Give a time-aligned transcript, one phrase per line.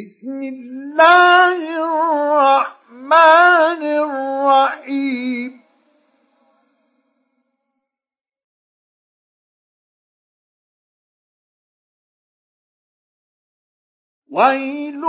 [0.00, 5.60] بسم الله الرحمن الرحيم.
[14.30, 15.02] ويل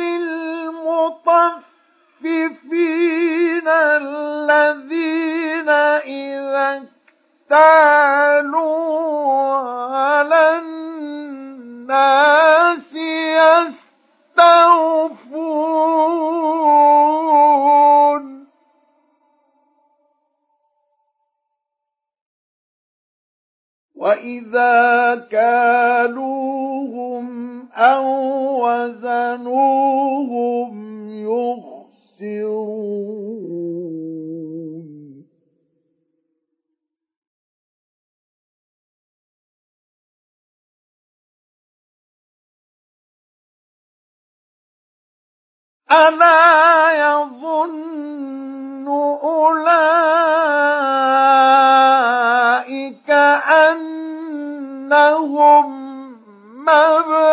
[0.00, 1.28] للمطففين
[3.68, 6.88] الذين إذا
[7.50, 8.76] اكتالوا
[9.96, 12.36] على الناس
[14.36, 15.76] يستوفون
[23.94, 27.26] وإذا كالوهم
[27.72, 28.06] أو
[28.66, 29.96] وزنوهم
[32.20, 32.76] يخسرون.
[45.90, 48.88] ألا يظن
[49.22, 49.86] أولئك
[54.50, 55.66] أنهم
[56.56, 57.25] مبعوثون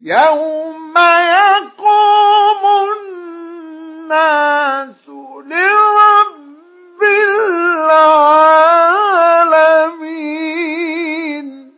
[0.00, 2.62] يوم يقوم
[4.06, 5.08] الناس
[5.44, 7.02] لرب
[10.38, 11.68] العالمين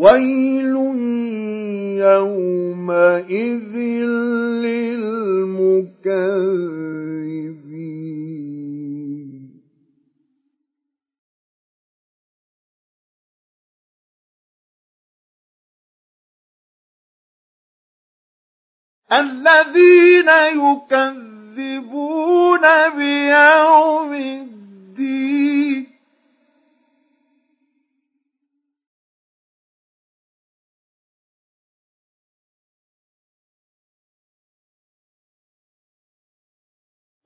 [0.02, 0.74] ويل
[2.02, 3.76] يومئذ
[4.66, 6.42] للمكذبين
[19.12, 20.30] الذين
[20.64, 22.62] يكذبون
[22.98, 24.12] بيوم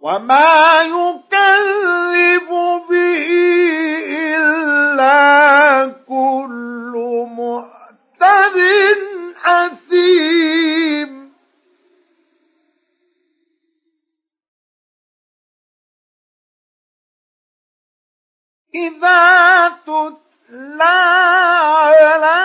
[0.06, 2.50] وما يكذب
[2.90, 3.26] به
[4.38, 5.26] إلا
[6.08, 6.94] كل
[7.38, 8.58] معتد
[9.46, 11.12] أثيم.
[18.76, 20.84] إذا تتلى
[21.64, 22.44] عليه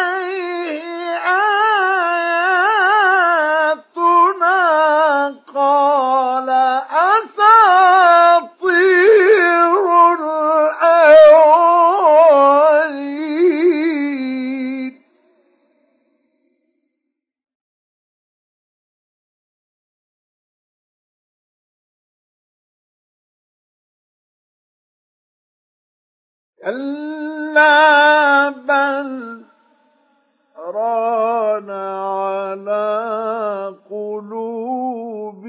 [26.62, 29.45] كلا بل
[30.57, 32.91] ران على
[33.91, 35.41] قلوبهم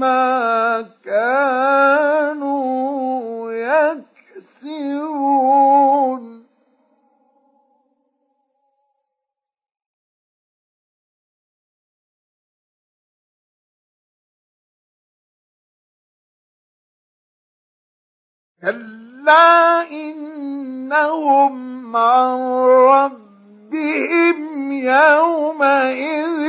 [0.00, 2.42] ما كانوا
[3.52, 5.06] يكسبون.
[18.62, 21.56] كلا كلا إنهم
[21.96, 22.38] عن
[22.92, 26.40] ربهم يومئذ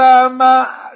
[0.00, 0.88] لمحجوبون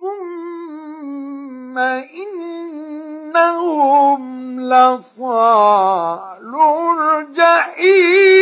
[0.00, 2.43] ثم إن
[3.36, 6.54] إنهم لصال
[7.18, 8.33] الجحيم.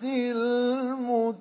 [0.03, 1.35] المتنافسون.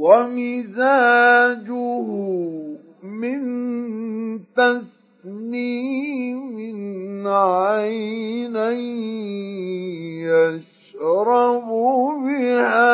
[0.00, 1.70] ومزاجه
[3.02, 3.40] من
[4.56, 6.00] تسنيم
[7.28, 8.70] عينا
[10.30, 11.68] يشرب
[12.24, 12.89] بها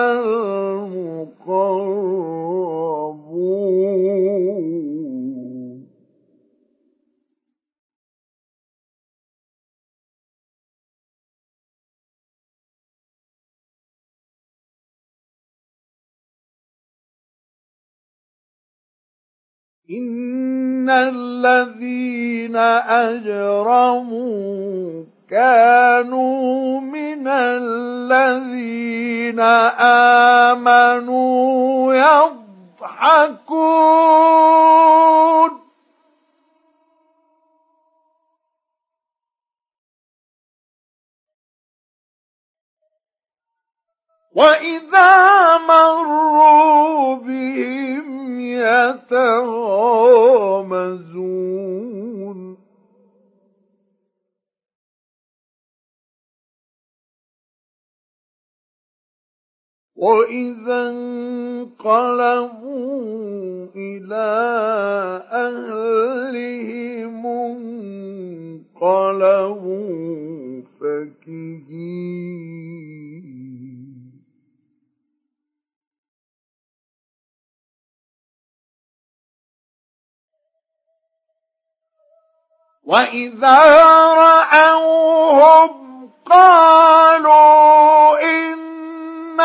[19.90, 22.56] إن الذين
[23.06, 24.26] أجرموا
[25.30, 28.76] كانوا من الذين
[30.50, 33.36] آمنوا يضحكون
[44.36, 49.36] وإذا مروا بهم يتغامزون
[59.96, 62.06] وإذا انقلبوا
[63.76, 64.28] إلى
[65.32, 67.26] أهلهم
[68.76, 69.56] انقلبوا
[70.80, 72.55] فكهين
[82.86, 83.58] وإذا
[84.14, 85.70] رأوهم
[86.30, 89.40] قالوا إن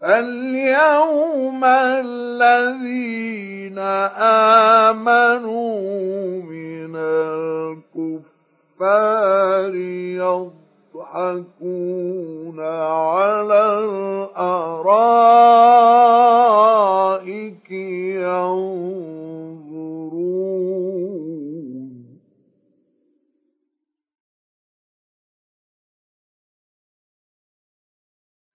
[0.02, 2.98] اليوم الذين
[4.98, 5.80] آمنوا
[6.42, 6.96] من
[8.76, 9.74] الكفار
[10.94, 13.37] يضحكون على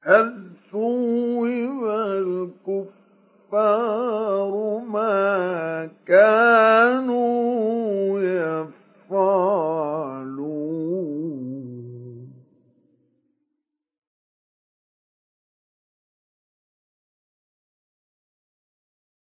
[0.05, 0.33] هل
[0.71, 1.45] ثوب
[3.51, 4.51] الكفار
[4.89, 7.42] ما كانوا